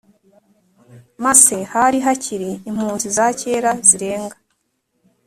[1.23, 4.37] Masse hari hakiri impunzi za kera zirenga